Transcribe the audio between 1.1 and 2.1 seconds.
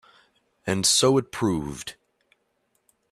it proved.